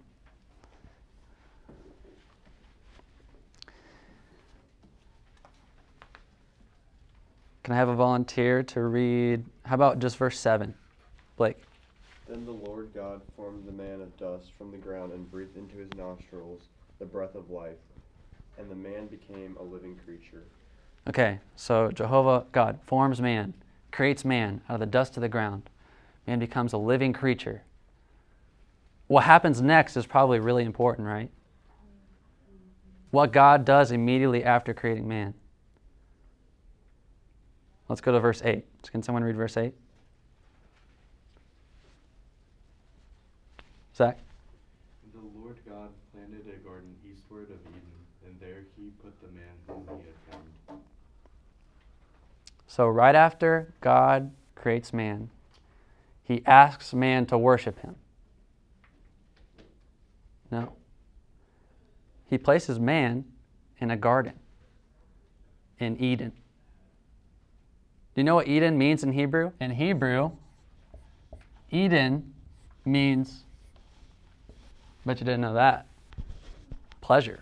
Can 7.62 7.75
I 7.75 7.76
have 7.76 7.88
a 7.90 7.95
volunteer 7.95 8.62
to 8.62 8.80
read? 8.80 9.45
How 9.66 9.75
about 9.75 9.99
just 9.99 10.16
verse 10.16 10.38
7? 10.38 10.73
Blake. 11.37 11.59
Then 12.26 12.47
the 12.47 12.52
Lord 12.52 12.95
God 12.95 13.21
formed 13.37 13.66
the 13.66 13.73
man 13.73 14.00
of 14.00 14.16
dust 14.16 14.52
from 14.56 14.71
the 14.71 14.78
ground 14.78 15.12
and 15.12 15.30
breathed 15.30 15.59
into 15.59 15.76
his 15.76 15.90
nostrils 15.99 16.62
the 16.99 17.04
breath 17.04 17.35
of 17.35 17.50
life, 17.50 17.76
and 18.58 18.70
the 18.70 18.75
man 18.75 19.06
became 19.06 19.56
a 19.58 19.62
living 19.62 19.98
creature. 20.04 20.44
Okay, 21.08 21.38
so 21.54 21.90
Jehovah 21.90 22.46
God 22.52 22.78
forms 22.82 23.20
man, 23.20 23.54
creates 23.92 24.25
man 24.25 24.60
out 24.68 24.75
of 24.75 24.80
the 24.80 24.86
dust 24.86 25.16
of 25.16 25.20
the 25.20 25.28
ground. 25.28 25.70
Man 26.26 26.38
becomes 26.38 26.72
a 26.72 26.78
living 26.78 27.12
creature. 27.12 27.62
What 29.06 29.25
happens 29.25 29.62
next 29.62 29.96
is 29.96 30.06
probably 30.06 30.40
really 30.40 30.64
important, 30.64 31.06
right? 31.06 31.30
What 33.12 33.32
God 33.32 33.64
does 33.64 33.92
immediately 33.92 34.42
after 34.42 34.75
creating 34.75 35.06
man. 35.06 35.34
Let's 37.88 38.00
go 38.00 38.10
to 38.10 38.18
verse 38.18 38.42
8. 38.44 38.64
Can 38.90 39.02
someone 39.02 39.22
read 39.22 39.36
verse 39.36 39.56
8? 39.56 39.72
Zach? 43.94 44.18
The 45.36 45.42
Lord 45.44 45.58
God 45.68 45.90
planted 46.12 46.46
a 46.48 46.56
garden 46.66 46.94
eastward 47.04 47.50
of 47.50 47.58
Eden, 47.68 47.82
and 48.24 48.40
there 48.40 48.64
he 48.76 48.90
put 49.02 49.20
the 49.20 49.28
man 49.28 49.44
whom 49.66 49.84
he 49.98 50.06
had 50.06 50.14
formed. 50.30 50.80
So, 52.66 52.88
right 52.88 53.14
after 53.14 53.74
God 53.80 54.32
creates 54.54 54.92
man, 54.92 55.30
he 56.22 56.42
asks 56.46 56.94
man 56.94 57.26
to 57.26 57.38
worship 57.38 57.80
him. 57.80 57.96
No. 60.50 60.72
He 62.28 62.38
places 62.38 62.78
man 62.80 63.24
in 63.78 63.90
a 63.90 63.96
garden 63.96 64.34
in 65.78 65.96
Eden. 66.00 66.32
Do 68.14 68.20
you 68.20 68.24
know 68.24 68.36
what 68.36 68.48
Eden 68.48 68.78
means 68.78 69.02
in 69.02 69.12
Hebrew? 69.12 69.52
In 69.60 69.72
Hebrew, 69.72 70.32
Eden 71.70 72.32
means, 72.84 73.45
bet 75.06 75.20
you 75.20 75.25
didn't 75.25 75.40
know 75.40 75.54
that, 75.54 75.86
pleasure. 77.00 77.40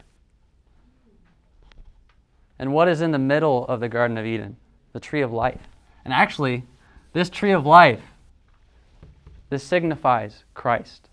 And 2.59 2.73
what 2.73 2.89
is 2.89 3.01
in 3.01 3.11
the 3.11 3.19
middle 3.19 3.67
of 3.67 3.81
the 3.81 3.89
Garden 3.89 4.17
of 4.17 4.27
Eden? 4.27 4.57
The 4.93 5.01
tree 5.01 5.23
of 5.23 5.33
life. 5.33 5.61
And 6.05 6.15
actually, 6.15 6.65
this 7.13 7.29
tree 7.29 7.51
of 7.51 7.67
life, 7.67 8.03
this 9.51 9.65
signifies 9.65 10.45
Christ. 10.55 11.09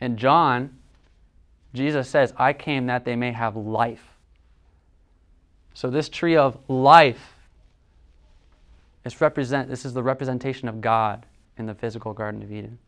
In 0.00 0.16
John, 0.16 0.76
Jesus 1.72 2.08
says, 2.08 2.34
I 2.36 2.52
came 2.52 2.86
that 2.86 3.04
they 3.04 3.16
may 3.16 3.32
have 3.32 3.56
life. 3.56 4.04
So 5.74 5.88
this 5.88 6.08
tree 6.08 6.36
of 6.36 6.58
life 6.68 7.34
is 9.04 9.20
represent 9.20 9.68
this 9.68 9.84
is 9.84 9.94
the 9.94 10.02
representation 10.02 10.68
of 10.68 10.80
God 10.80 11.24
in 11.56 11.66
the 11.66 11.74
physical 11.74 12.12
Garden 12.12 12.42
of 12.42 12.52
Eden. 12.52 12.78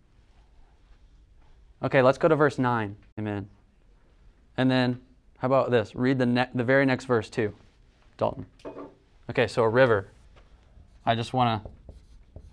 Okay, 1.85 2.01
let's 2.01 2.17
go 2.17 2.29
to 2.29 2.35
verse 2.35 2.59
9. 2.59 2.97
Amen. 3.19 3.49
And 4.57 4.71
then 4.71 5.01
how 5.39 5.47
about 5.47 5.71
this? 5.71 5.95
Read 5.95 6.19
the 6.19 6.27
ne- 6.27 6.49
the 6.55 6.65
very 6.65 6.87
next 6.87 7.05
verse 7.05 7.29
too. 7.29 7.55
Dalton. 8.17 8.47
Okay, 9.29 9.47
so 9.47 9.63
a 9.63 9.69
river. 9.69 10.09
I 11.05 11.15
just 11.15 11.35
want 11.35 11.63
to 11.63 11.71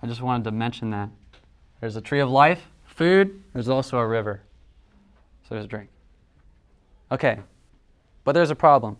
I 0.03 0.07
just 0.07 0.21
wanted 0.21 0.43
to 0.43 0.51
mention 0.51 0.89
that. 0.89 1.09
There's 1.79 1.95
a 1.95 2.01
tree 2.01 2.19
of 2.19 2.29
life, 2.29 2.67
food, 2.85 3.41
there's 3.53 3.69
also 3.69 3.97
a 3.97 4.07
river. 4.07 4.41
So 5.43 5.55
there's 5.55 5.65
a 5.65 5.67
drink. 5.67 5.89
Okay. 7.11 7.39
But 8.23 8.33
there's 8.33 8.51
a 8.51 8.55
problem. 8.55 8.97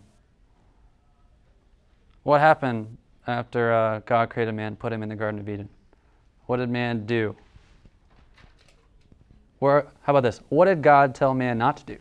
What 2.22 2.40
happened 2.40 2.96
after 3.26 3.72
uh, 3.72 4.00
God 4.00 4.30
created 4.30 4.52
man, 4.52 4.76
put 4.76 4.92
him 4.92 5.02
in 5.02 5.08
the 5.08 5.16
Garden 5.16 5.40
of 5.40 5.48
Eden? 5.48 5.68
What 6.46 6.56
did 6.56 6.70
man 6.70 7.04
do? 7.04 7.36
Or 9.62 9.86
how 10.02 10.12
about 10.12 10.24
this? 10.24 10.40
What 10.48 10.64
did 10.64 10.82
God 10.82 11.14
tell 11.14 11.34
man 11.34 11.56
not 11.56 11.76
to 11.76 11.84
do? 11.84 11.94
Do 11.94 12.00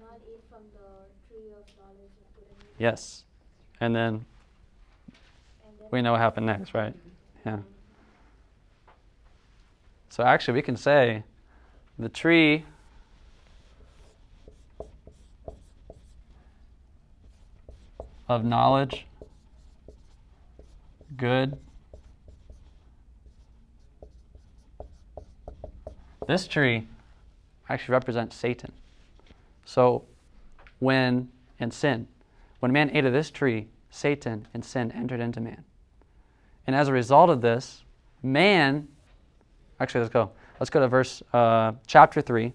not 0.00 0.18
eat 0.28 0.40
from 0.50 0.62
the 0.74 1.06
tree 1.28 1.50
of 1.50 1.64
knowledge 1.78 2.10
of 2.18 2.34
good 2.34 2.46
and 2.50 2.62
evil. 2.64 2.74
Yes. 2.78 3.22
And 3.80 3.94
then 3.94 4.14
And 4.14 4.24
then 5.78 5.86
we 5.92 6.02
know 6.02 6.10
what 6.10 6.20
happened 6.20 6.46
next, 6.46 6.74
right? 6.74 6.96
Yeah. 7.46 7.58
So 10.08 10.24
actually, 10.24 10.54
we 10.54 10.62
can 10.62 10.76
say 10.76 11.22
the 11.96 12.08
tree 12.08 12.64
of 18.28 18.44
knowledge, 18.44 19.06
good. 21.16 21.56
This 26.26 26.46
tree 26.46 26.86
actually 27.68 27.92
represents 27.92 28.36
Satan. 28.36 28.72
So 29.64 30.04
when 30.78 31.28
in 31.58 31.70
sin, 31.70 32.08
when 32.60 32.72
man 32.72 32.90
ate 32.94 33.04
of 33.04 33.12
this 33.12 33.30
tree, 33.30 33.68
Satan 33.90 34.48
and 34.54 34.64
sin 34.64 34.90
entered 34.92 35.20
into 35.20 35.40
man. 35.40 35.64
And 36.66 36.76
as 36.76 36.88
a 36.88 36.92
result 36.92 37.28
of 37.28 37.40
this, 37.40 37.82
man, 38.22 38.88
actually, 39.80 40.02
let's 40.02 40.12
go. 40.12 40.30
Let's 40.60 40.70
go 40.70 40.80
to 40.80 40.88
verse, 40.88 41.22
uh, 41.32 41.72
chapter 41.86 42.20
3, 42.20 42.52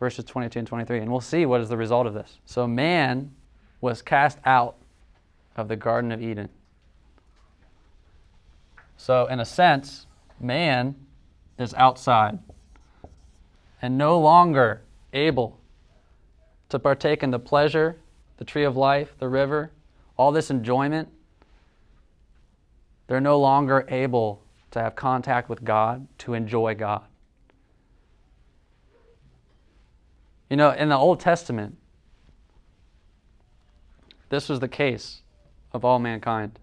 verses 0.00 0.24
22 0.24 0.58
and 0.60 0.68
23, 0.68 1.00
and 1.00 1.10
we'll 1.10 1.20
see 1.20 1.46
what 1.46 1.60
is 1.60 1.68
the 1.68 1.76
result 1.76 2.06
of 2.06 2.14
this. 2.14 2.38
So, 2.46 2.66
man 2.66 3.32
was 3.80 4.00
cast 4.02 4.38
out 4.46 4.76
of 5.56 5.68
the 5.68 5.76
Garden 5.76 6.10
of 6.10 6.22
Eden. 6.22 6.48
So, 8.96 9.26
in 9.26 9.40
a 9.40 9.44
sense, 9.44 10.06
man 10.40 10.94
is 11.58 11.74
outside 11.74 12.38
and 13.82 13.98
no 13.98 14.18
longer 14.18 14.82
able 15.12 15.60
to 16.68 16.78
partake 16.78 17.22
in 17.22 17.30
the 17.30 17.38
pleasure, 17.38 17.96
the 18.38 18.44
tree 18.44 18.64
of 18.64 18.76
life, 18.76 19.14
the 19.18 19.28
river, 19.28 19.70
all 20.16 20.32
this 20.32 20.50
enjoyment. 20.50 21.08
They're 23.06 23.20
no 23.20 23.38
longer 23.38 23.86
able 23.88 24.42
to 24.70 24.80
have 24.80 24.96
contact 24.96 25.48
with 25.48 25.62
God, 25.62 26.06
to 26.18 26.34
enjoy 26.34 26.74
God. 26.74 27.04
You 30.50 30.56
know, 30.56 30.70
in 30.70 30.88
the 30.88 30.96
Old 30.96 31.20
Testament, 31.20 31.76
this 34.28 34.48
was 34.48 34.60
the 34.60 34.68
case 34.68 35.22
of 35.72 35.84
all 35.84 35.98
mankind. 35.98 36.58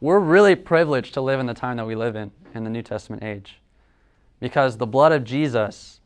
We're 0.00 0.20
really 0.20 0.54
privileged 0.54 1.14
to 1.14 1.20
live 1.20 1.40
in 1.40 1.46
the 1.46 1.54
time 1.54 1.76
that 1.76 1.86
we 1.86 1.94
live 1.94 2.16
in, 2.16 2.32
in 2.54 2.64
the 2.64 2.70
New 2.70 2.82
Testament 2.82 3.22
age, 3.22 3.60
because 4.40 4.76
the 4.76 4.86
blood 4.86 5.12
of 5.12 5.24
Jesus 5.24 6.00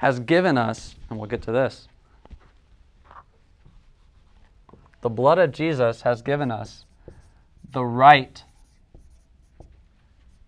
has 0.00 0.18
given 0.18 0.56
us, 0.56 0.94
and 1.10 1.18
we'll 1.18 1.28
get 1.28 1.42
to 1.42 1.52
this, 1.52 1.86
the 5.02 5.10
blood 5.10 5.38
of 5.38 5.52
Jesus 5.52 6.00
has 6.02 6.22
given 6.22 6.50
us 6.50 6.86
the 7.70 7.84
right 7.84 8.42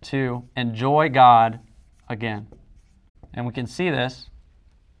to 0.01 0.43
enjoy 0.57 1.07
God 1.09 1.59
again. 2.09 2.47
And 3.31 3.45
we 3.45 3.53
can 3.53 3.67
see 3.67 3.91
this, 3.91 4.31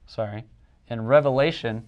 sorry, 0.05 0.45
in 0.87 1.01
Revelation 1.01 1.87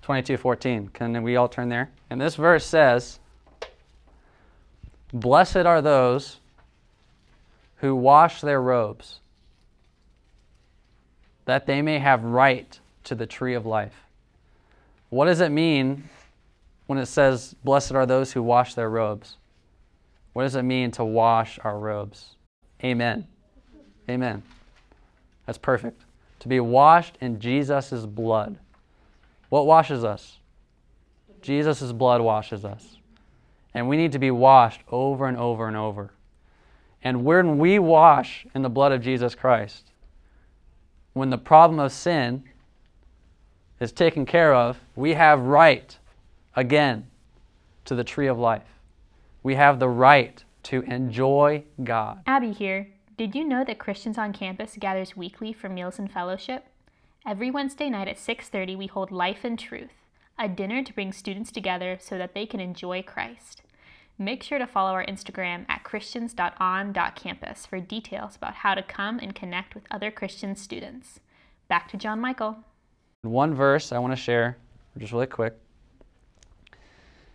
22:14. 0.00 0.88
Can 0.88 1.22
we 1.22 1.36
all 1.36 1.48
turn 1.48 1.68
there? 1.68 1.90
And 2.08 2.18
this 2.18 2.36
verse 2.36 2.64
says, 2.64 3.20
"Blessed 5.12 5.66
are 5.66 5.82
those 5.82 6.40
who 7.76 7.94
wash 7.94 8.40
their 8.40 8.62
robes, 8.62 9.20
that 11.44 11.66
they 11.66 11.82
may 11.82 11.98
have 11.98 12.24
right 12.24 12.78
to 13.04 13.14
the 13.14 13.26
tree 13.26 13.54
of 13.54 13.66
life." 13.66 14.04
What 15.10 15.26
does 15.26 15.40
it 15.40 15.50
mean 15.50 16.08
when 16.86 16.98
it 16.98 17.06
says, 17.06 17.54
Blessed 17.64 17.92
are 17.92 18.06
those 18.06 18.32
who 18.32 18.42
wash 18.42 18.74
their 18.74 18.90
robes? 18.90 19.36
What 20.32 20.42
does 20.42 20.56
it 20.56 20.62
mean 20.62 20.90
to 20.92 21.04
wash 21.04 21.58
our 21.62 21.78
robes? 21.78 22.34
Amen. 22.82 23.26
Amen. 24.10 24.42
That's 25.46 25.58
perfect. 25.58 26.02
To 26.40 26.48
be 26.48 26.60
washed 26.60 27.16
in 27.20 27.38
Jesus' 27.38 28.04
blood. 28.06 28.58
What 29.48 29.66
washes 29.66 30.02
us? 30.04 30.38
Jesus' 31.40 31.92
blood 31.92 32.20
washes 32.20 32.64
us. 32.64 32.96
And 33.72 33.88
we 33.88 33.96
need 33.96 34.12
to 34.12 34.18
be 34.18 34.30
washed 34.30 34.80
over 34.90 35.28
and 35.28 35.36
over 35.36 35.68
and 35.68 35.76
over. 35.76 36.10
And 37.02 37.24
when 37.24 37.58
we 37.58 37.78
wash 37.78 38.46
in 38.54 38.62
the 38.62 38.68
blood 38.68 38.92
of 38.92 39.00
Jesus 39.00 39.34
Christ, 39.34 39.90
when 41.14 41.30
the 41.30 41.38
problem 41.38 41.78
of 41.78 41.92
sin 41.92 42.42
is 43.80 43.92
taken 43.92 44.26
care 44.26 44.52
of, 44.52 44.80
we 44.94 45.14
have 45.14 45.40
right 45.40 45.98
again 46.54 47.06
to 47.84 47.94
the 47.94 48.04
tree 48.04 48.26
of 48.26 48.38
life. 48.38 48.80
We 49.42 49.54
have 49.54 49.78
the 49.78 49.88
right 49.88 50.44
to 50.64 50.82
enjoy 50.82 51.64
God. 51.82 52.20
Abby 52.26 52.52
here. 52.52 52.88
Did 53.16 53.34
you 53.36 53.44
know 53.44 53.64
that 53.64 53.78
Christians 53.78 54.18
on 54.18 54.32
campus 54.32 54.76
gathers 54.78 55.16
weekly 55.16 55.52
for 55.52 55.68
meals 55.68 56.00
and 56.00 56.10
fellowship? 56.10 56.66
Every 57.24 57.50
Wednesday 57.50 57.88
night 57.88 58.08
at 58.08 58.18
6:30 58.18 58.74
we 58.76 58.88
hold 58.88 59.12
Life 59.12 59.44
and 59.44 59.58
Truth, 59.58 59.94
a 60.36 60.48
dinner 60.48 60.82
to 60.82 60.92
bring 60.92 61.12
students 61.12 61.52
together 61.52 61.96
so 62.00 62.18
that 62.18 62.34
they 62.34 62.44
can 62.44 62.58
enjoy 62.58 63.02
Christ. 63.02 63.62
Make 64.18 64.44
sure 64.44 64.58
to 64.58 64.66
follow 64.66 64.92
our 64.92 65.04
Instagram 65.04 65.66
at 65.68 65.82
christians.on.campus 65.82 67.66
for 67.66 67.80
details 67.80 68.36
about 68.36 68.54
how 68.54 68.74
to 68.74 68.82
come 68.82 69.18
and 69.18 69.34
connect 69.34 69.74
with 69.74 69.84
other 69.90 70.12
Christian 70.12 70.54
students. 70.54 71.18
Back 71.66 71.90
to 71.90 71.96
John 71.96 72.20
Michael. 72.20 72.58
One 73.22 73.54
verse 73.54 73.90
I 73.90 73.98
want 73.98 74.12
to 74.12 74.16
share, 74.16 74.56
just 74.98 75.12
really 75.12 75.26
quick, 75.26 75.58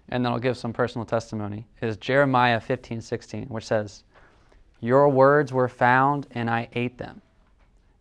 and 0.10 0.26
then 0.26 0.32
I'll 0.32 0.40
give 0.40 0.58
some 0.58 0.74
personal 0.74 1.06
testimony, 1.06 1.68
is 1.82 1.98
Jeremiah 1.98 2.60
15 2.60 3.02
16, 3.02 3.46
which 3.46 3.66
says, 3.66 4.04
Your 4.80 5.10
words 5.10 5.52
were 5.52 5.68
found, 5.68 6.28
and 6.32 6.50
I 6.50 6.70
ate 6.74 6.98
them. 6.98 7.22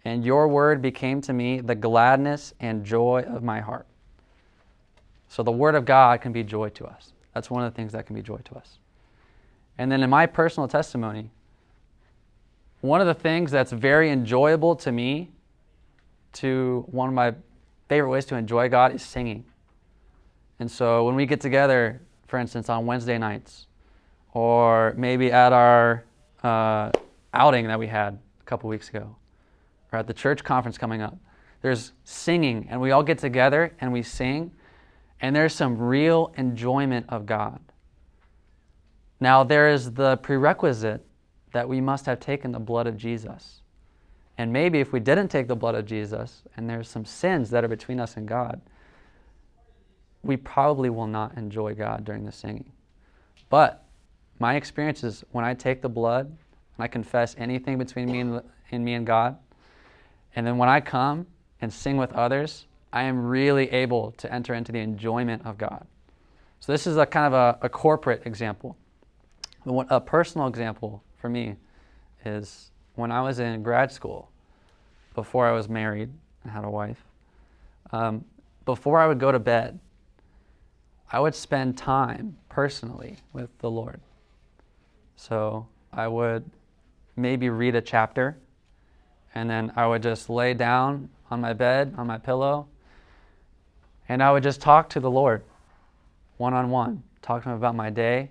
And 0.05 0.25
your 0.25 0.49
word 0.49 0.81
became 0.81 1.21
to 1.23 1.33
me 1.33 1.61
the 1.61 1.75
gladness 1.75 2.55
and 2.61 2.85
joy 2.85 3.25
of 3.27 3.43
my 3.43 3.61
heart. 3.61 3.87
So 5.29 5.43
the 5.43 5.51
word 5.51 5.75
of 5.75 5.85
God 5.85 6.21
can 6.21 6.33
be 6.33 6.43
joy 6.43 6.71
to 6.71 6.87
us. 6.87 7.13
That's 7.39 7.53
one 7.53 7.63
of 7.63 7.73
the 7.73 7.77
things 7.77 7.93
that 7.93 8.05
can 8.05 8.17
be 8.17 8.23
joy 8.23 8.39
to 8.47 8.57
us. 8.57 8.79
And 9.79 9.93
then 9.93 10.03
in 10.03 10.11
my 10.11 10.27
personal 10.27 10.67
testimony, 10.67 11.31
one 12.81 13.01
of 13.01 13.07
the 13.07 13.15
things 13.15 13.53
that's 13.53 13.71
very 13.71 14.11
enjoyable 14.11 14.75
to 14.75 14.91
me, 14.91 15.29
to 16.33 16.85
one 16.91 17.07
of 17.07 17.15
my 17.15 17.35
favorite 17.89 18.11
ways 18.11 18.25
to 18.25 18.35
enjoy 18.35 18.69
God 18.69 18.93
is 18.93 19.05
singing. 19.05 19.45
And 20.59 20.69
so 20.69 21.05
when 21.05 21.15
we 21.15 21.27
get 21.27 21.41
together, 21.41 22.01
for 22.27 22.41
instance, 22.41 22.69
on 22.69 22.87
Wednesday 22.87 23.19
nights, 23.19 23.69
or 24.33 24.95
maybe 24.97 25.31
at 25.31 25.53
our 25.53 26.03
uh, 26.43 26.91
outing 27.33 27.69
that 27.69 27.79
we 27.79 27.87
had 27.87 28.19
a 28.41 28.45
couple 28.47 28.69
weeks 28.69 28.89
ago, 28.89 29.15
or 29.93 30.01
at 30.01 30.09
the 30.09 30.13
church 30.13 30.43
conference 30.43 30.77
coming 30.77 31.03
up, 31.03 31.17
there's 31.63 31.93
singing, 32.03 32.67
and 32.69 32.81
we 32.81 32.91
all 32.91 33.05
get 33.05 33.19
together 33.19 33.73
and 33.81 33.93
we 33.93 34.03
sing, 34.03 34.51
and 35.21 35.35
there's 35.35 35.55
some 35.55 35.79
real 35.79 36.33
enjoyment 36.37 37.07
of 37.09 37.27
God. 37.27 37.61
Now, 39.21 39.43
there 39.43 39.69
is 39.69 39.93
the 39.93 40.17
prerequisite 40.19 41.05
that 41.53 41.69
we 41.69 41.81
must 41.81 42.07
have 42.07 42.21
taken 42.21 42.53
the 42.53 42.61
blood 42.61 42.87
of 42.87 42.97
Jesus. 42.97 43.63
And 44.37 44.53
maybe 44.53 44.79
if 44.79 44.93
we 44.93 45.01
didn't 45.01 45.29
take 45.29 45.49
the 45.49 45.57
blood 45.57 45.75
of 45.75 45.85
Jesus 45.85 46.43
and 46.57 46.71
there's 46.71 46.89
some 46.89 47.05
sins 47.05 47.51
that 47.51 47.65
are 47.65 47.69
between 47.69 47.99
us 47.99 48.17
and 48.17 48.29
God, 48.29 48.61
we 50.23 50.37
probably 50.37 50.91
will 50.91 51.09
not 51.09 51.37
enjoy 51.37 51.75
God 51.75 52.05
during 52.05 52.25
the 52.25 52.33
singing. 52.33 52.71
But 53.51 53.85
my 54.39 54.55
experience 54.55 55.03
is 55.03 55.25
when 55.33 55.45
I 55.45 55.55
take 55.55 55.83
the 55.83 55.89
blood 55.89 56.27
and 56.27 56.85
I 56.85 56.87
confess 56.87 57.35
anything 57.39 57.79
between 57.79 58.13
me 58.13 58.21
and, 58.21 58.43
and 58.71 58.85
me 58.85 58.95
and 58.95 59.05
God, 59.05 59.37
and 60.37 60.47
then 60.47 60.59
when 60.59 60.69
I 60.69 60.81
come 60.81 61.27
and 61.61 61.73
sing 61.73 61.97
with 61.97 62.13
others, 62.13 62.68
I 62.93 63.03
am 63.03 63.27
really 63.27 63.71
able 63.71 64.13
to 64.13 64.33
enter 64.33 64.55
into 64.55 64.73
the 64.73 64.79
enjoyment 64.79 65.45
of 65.45 65.59
God. 65.59 65.87
So 66.61 66.73
this 66.73 66.87
is 66.87 66.97
a 66.97 67.07
kind 67.07 67.33
of 67.33 67.35
a, 67.35 67.67
a 67.67 67.69
corporate 67.69 68.23
example. 68.25 68.77
A 69.67 70.01
personal 70.01 70.47
example 70.47 71.03
for 71.17 71.29
me 71.29 71.57
is 72.25 72.71
when 72.95 73.13
I 73.13 73.21
was 73.21 73.39
in 73.39 73.63
grad 73.63 73.93
school, 73.93 74.31
before 75.15 75.47
I 75.47 75.53
was 75.53 75.69
married 75.69 76.11
and 76.43 76.53
had 76.53 76.65
a 76.65 76.71
wife, 76.71 77.05
um, 77.93 78.25
before 78.65 78.99
I 78.99 79.07
would 79.07 79.19
go 79.19 79.33
to 79.33 79.39
bed, 79.39 79.79
I 81.11 81.21
would 81.21 81.35
spend 81.35 81.77
time 81.77 82.37
personally 82.49 83.19
with 83.33 83.57
the 83.59 83.71
Lord. 83.71 84.01
So 85.17 85.67
I 85.93 86.07
would 86.07 86.45
maybe 87.17 87.51
read 87.51 87.75
a 87.75 87.81
chapter, 87.81 88.39
and 89.35 89.49
then 89.49 89.73
I 89.75 89.87
would 89.87 90.03
just 90.03 90.29
lay 90.29 90.55
down 90.55 91.09
on 91.31 91.41
my 91.41 91.53
bed, 91.53 91.95
on 91.97 92.07
my 92.07 92.19
pillow, 92.19 92.69
and 94.09 94.23
I 94.23 94.33
would 94.33 94.43
just 94.43 94.61
talk 94.61 94.89
to 94.91 95.01
the 95.01 95.11
Lord 95.11 95.43
one 96.39 96.55
on 96.55 96.71
one, 96.71 97.03
talk 97.21 97.43
to 97.43 97.51
him 97.51 97.57
about 97.57 97.75
my 97.75 97.91
day. 97.91 98.31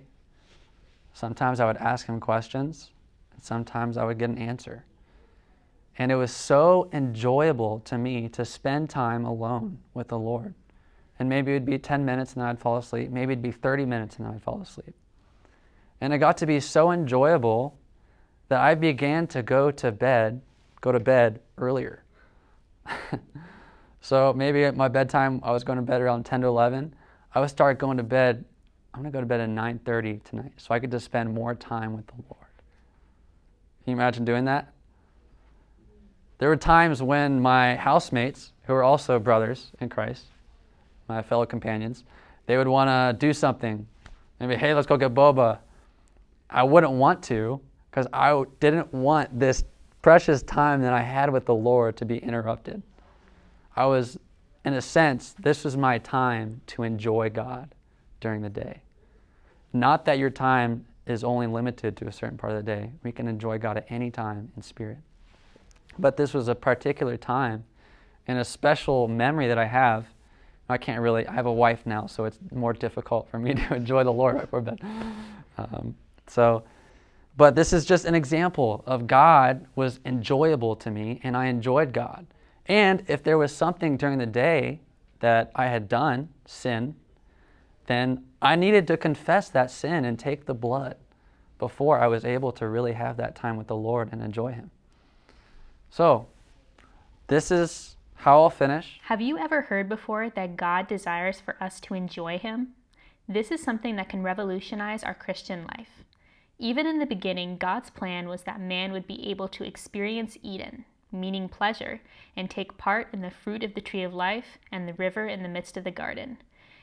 Sometimes 1.12 1.60
I 1.60 1.66
would 1.66 1.76
ask 1.76 2.06
him 2.06 2.20
questions, 2.20 2.90
and 3.34 3.42
sometimes 3.42 3.96
I 3.96 4.04
would 4.04 4.18
get 4.18 4.30
an 4.30 4.38
answer. 4.38 4.84
And 5.98 6.12
it 6.12 6.14
was 6.14 6.30
so 6.30 6.88
enjoyable 6.92 7.80
to 7.80 7.98
me 7.98 8.28
to 8.30 8.44
spend 8.44 8.88
time 8.88 9.24
alone 9.24 9.78
with 9.94 10.08
the 10.08 10.18
Lord. 10.18 10.54
And 11.18 11.28
maybe 11.28 11.50
it 11.50 11.54
would 11.54 11.66
be 11.66 11.78
10 11.78 12.04
minutes 12.04 12.34
and 12.34 12.42
then 12.42 12.48
I'd 12.48 12.60
fall 12.60 12.76
asleep. 12.76 13.10
Maybe 13.10 13.32
it'd 13.32 13.42
be 13.42 13.50
30 13.50 13.84
minutes 13.84 14.16
and 14.16 14.26
then 14.26 14.34
I'd 14.34 14.42
fall 14.42 14.62
asleep. 14.62 14.94
And 16.00 16.12
it 16.12 16.18
got 16.18 16.36
to 16.38 16.46
be 16.46 16.60
so 16.60 16.92
enjoyable 16.92 17.76
that 18.48 18.60
I 18.60 18.76
began 18.76 19.26
to 19.28 19.42
go 19.42 19.72
to 19.72 19.90
bed, 19.90 20.40
go 20.80 20.92
to 20.92 21.00
bed 21.00 21.40
earlier. 21.58 22.04
so 24.00 24.32
maybe 24.32 24.64
at 24.64 24.76
my 24.76 24.88
bedtime, 24.88 25.40
I 25.42 25.50
was 25.50 25.64
going 25.64 25.76
to 25.76 25.82
bed 25.82 26.00
around 26.00 26.24
10 26.24 26.42
to 26.42 26.46
11. 26.46 26.94
I 27.34 27.40
would 27.40 27.50
start 27.50 27.78
going 27.78 27.96
to 27.96 28.02
bed. 28.02 28.44
I'm 28.94 29.02
going 29.02 29.12
to 29.12 29.16
go 29.16 29.20
to 29.20 29.26
bed 29.26 29.40
at 29.40 29.48
9:30 29.48 30.24
tonight, 30.24 30.52
so 30.56 30.74
I 30.74 30.78
could 30.78 30.90
just 30.90 31.04
spend 31.04 31.32
more 31.32 31.54
time 31.54 31.94
with 31.94 32.06
the 32.06 32.14
Lord. 32.28 32.46
Can 33.84 33.92
you 33.92 33.96
imagine 33.96 34.24
doing 34.24 34.44
that? 34.46 34.72
There 36.38 36.48
were 36.48 36.56
times 36.56 37.02
when 37.02 37.40
my 37.40 37.74
housemates, 37.76 38.52
who 38.64 38.72
are 38.74 38.82
also 38.82 39.18
brothers 39.18 39.72
in 39.80 39.88
Christ, 39.88 40.26
my 41.08 41.22
fellow 41.22 41.46
companions, 41.46 42.04
they 42.46 42.56
would 42.56 42.68
want 42.68 42.88
to 42.88 43.18
do 43.18 43.32
something. 43.32 43.86
Maybe, 44.40 44.54
hey, 44.54 44.72
let's 44.72 44.86
go 44.86 44.96
get 44.96 45.14
boba. 45.14 45.58
I 46.48 46.62
wouldn't 46.62 46.92
want 46.92 47.22
to 47.24 47.60
because 47.90 48.06
I 48.12 48.44
didn't 48.60 48.92
want 48.92 49.38
this 49.38 49.64
precious 50.00 50.42
time 50.42 50.80
that 50.82 50.92
I 50.92 51.02
had 51.02 51.32
with 51.32 51.44
the 51.44 51.54
Lord 51.54 51.96
to 51.98 52.04
be 52.04 52.18
interrupted. 52.18 52.82
I 53.78 53.86
was, 53.86 54.18
in 54.64 54.74
a 54.74 54.82
sense, 54.82 55.36
this 55.38 55.62
was 55.62 55.76
my 55.76 55.98
time 55.98 56.62
to 56.66 56.82
enjoy 56.82 57.30
God 57.30 57.76
during 58.20 58.42
the 58.42 58.50
day. 58.50 58.80
Not 59.72 60.04
that 60.06 60.18
your 60.18 60.30
time 60.30 60.84
is 61.06 61.22
only 61.22 61.46
limited 61.46 61.96
to 61.98 62.08
a 62.08 62.12
certain 62.12 62.36
part 62.36 62.52
of 62.52 62.56
the 62.56 62.64
day. 62.64 62.90
We 63.04 63.12
can 63.12 63.28
enjoy 63.28 63.58
God 63.58 63.76
at 63.76 63.86
any 63.88 64.10
time 64.10 64.50
in 64.56 64.62
spirit. 64.62 64.98
But 65.96 66.16
this 66.16 66.34
was 66.34 66.48
a 66.48 66.56
particular 66.56 67.16
time 67.16 67.66
and 68.26 68.40
a 68.40 68.44
special 68.44 69.06
memory 69.06 69.46
that 69.46 69.58
I 69.58 69.66
have. 69.66 70.06
I 70.68 70.76
can't 70.76 71.00
really, 71.00 71.24
I 71.28 71.32
have 71.32 71.46
a 71.46 71.52
wife 71.52 71.86
now, 71.86 72.06
so 72.06 72.24
it's 72.24 72.40
more 72.52 72.72
difficult 72.72 73.30
for 73.30 73.38
me 73.38 73.54
to 73.68 73.74
enjoy 73.76 74.02
the 74.02 74.12
Lord 74.12 74.40
before 74.40 74.60
bed. 74.60 74.80
Um, 75.56 75.94
so, 76.26 76.64
but 77.36 77.54
this 77.54 77.72
is 77.72 77.84
just 77.84 78.06
an 78.06 78.16
example 78.16 78.82
of 78.86 79.06
God 79.06 79.66
was 79.76 80.00
enjoyable 80.04 80.74
to 80.74 80.90
me, 80.90 81.20
and 81.22 81.36
I 81.36 81.46
enjoyed 81.46 81.92
God. 81.92 82.26
And 82.68 83.02
if 83.08 83.22
there 83.22 83.38
was 83.38 83.54
something 83.54 83.96
during 83.96 84.18
the 84.18 84.26
day 84.26 84.80
that 85.20 85.50
I 85.54 85.66
had 85.66 85.88
done, 85.88 86.28
sin, 86.44 86.94
then 87.86 88.24
I 88.42 88.54
needed 88.54 88.86
to 88.88 88.96
confess 88.96 89.48
that 89.48 89.70
sin 89.70 90.04
and 90.04 90.18
take 90.18 90.44
the 90.44 90.54
blood 90.54 90.96
before 91.58 91.98
I 91.98 92.06
was 92.06 92.24
able 92.24 92.52
to 92.52 92.68
really 92.68 92.92
have 92.92 93.16
that 93.16 93.34
time 93.34 93.56
with 93.56 93.66
the 93.66 93.76
Lord 93.76 94.10
and 94.12 94.22
enjoy 94.22 94.52
Him. 94.52 94.70
So, 95.90 96.28
this 97.26 97.50
is 97.50 97.96
how 98.14 98.42
I'll 98.42 98.50
finish. 98.50 99.00
Have 99.04 99.20
you 99.20 99.38
ever 99.38 99.62
heard 99.62 99.88
before 99.88 100.30
that 100.30 100.56
God 100.56 100.86
desires 100.86 101.40
for 101.40 101.56
us 101.60 101.80
to 101.80 101.94
enjoy 101.94 102.38
Him? 102.38 102.74
This 103.28 103.50
is 103.50 103.62
something 103.62 103.96
that 103.96 104.08
can 104.08 104.22
revolutionize 104.22 105.02
our 105.02 105.14
Christian 105.14 105.66
life. 105.78 106.04
Even 106.58 106.86
in 106.86 106.98
the 106.98 107.06
beginning, 107.06 107.56
God's 107.56 107.90
plan 107.90 108.28
was 108.28 108.42
that 108.42 108.60
man 108.60 108.92
would 108.92 109.06
be 109.06 109.30
able 109.30 109.48
to 109.48 109.64
experience 109.64 110.36
Eden, 110.42 110.84
meaning 111.12 111.48
pleasure, 111.48 112.00
and 112.36 112.50
take 112.50 112.78
part 112.78 113.08
in 113.12 113.20
the 113.20 113.30
fruit 113.30 113.64
of 113.64 113.74
the 113.74 113.80
tree 113.80 114.02
of 114.02 114.14
life 114.14 114.58
and 114.70 114.86
the 114.86 114.94
river 114.94 115.26
in 115.26 115.42
the 115.42 115.48
midst 115.48 115.76
of 115.76 115.84
the 115.84 115.90
garden. 115.90 116.38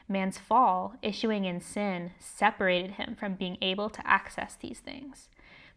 Man's 0.08 0.38
fall, 0.38 0.96
issuing 1.02 1.46
in 1.46 1.62
sin, 1.62 2.12
separated 2.20 2.92
him 2.92 3.16
from 3.20 3.34
being 3.34 3.58
able 3.62 3.90
to 3.90 4.08
access 4.08 4.56
these 4.56 4.80
things. 4.80 5.30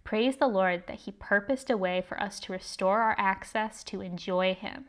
Praise 0.09 0.37
the 0.37 0.49
Lord 0.49 0.85
that 0.87 1.01
He 1.01 1.13
purposed 1.13 1.69
a 1.69 1.77
way 1.77 2.01
for 2.01 2.19
us 2.19 2.41
to 2.41 2.53
restore 2.53 3.03
our 3.03 3.15
access 3.19 3.85
to 3.85 4.01
enjoy 4.01 4.55
Him. 4.55 4.87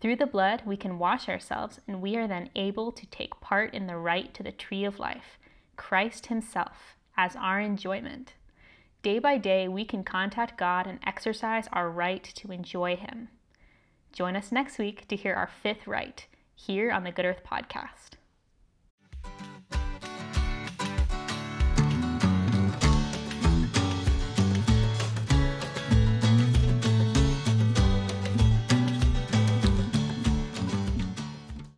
Through 0.00 0.14
the 0.14 0.26
blood, 0.26 0.62
we 0.64 0.76
can 0.76 1.00
wash 1.00 1.28
ourselves, 1.28 1.80
and 1.88 2.00
we 2.00 2.16
are 2.16 2.28
then 2.28 2.50
able 2.54 2.92
to 2.92 3.06
take 3.06 3.40
part 3.40 3.74
in 3.74 3.88
the 3.88 3.96
right 3.96 4.32
to 4.34 4.44
the 4.44 4.52
tree 4.52 4.84
of 4.84 5.00
life, 5.00 5.40
Christ 5.74 6.26
Himself, 6.26 6.96
as 7.16 7.34
our 7.34 7.58
enjoyment. 7.58 8.34
Day 9.04 9.18
by 9.18 9.36
day 9.36 9.68
we 9.68 9.84
can 9.84 10.02
contact 10.02 10.56
God 10.56 10.86
and 10.86 10.98
exercise 11.06 11.68
our 11.74 11.90
right 11.90 12.24
to 12.24 12.50
enjoy 12.50 12.96
Him. 12.96 13.28
Join 14.14 14.34
us 14.34 14.50
next 14.50 14.78
week 14.78 15.06
to 15.08 15.16
hear 15.16 15.34
our 15.34 15.50
fifth 15.62 15.86
right 15.86 16.26
here 16.54 16.90
on 16.90 17.04
the 17.04 17.12
Good 17.12 17.26
Earth 17.26 17.42
Podcast. 17.46 18.16